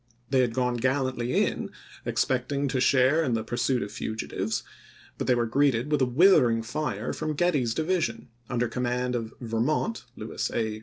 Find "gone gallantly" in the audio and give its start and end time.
0.55-1.45